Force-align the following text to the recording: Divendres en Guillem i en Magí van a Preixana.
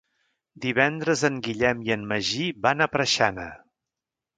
Divendres 0.65 1.21
en 1.29 1.37
Guillem 1.49 1.85
i 1.91 1.95
en 1.99 2.09
Magí 2.15 2.51
van 2.67 2.83
a 2.89 2.93
Preixana. 2.97 3.51